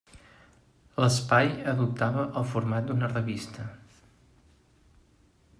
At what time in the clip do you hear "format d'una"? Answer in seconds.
2.55-3.13